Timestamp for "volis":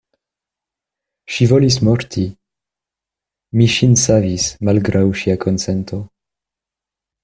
1.51-1.77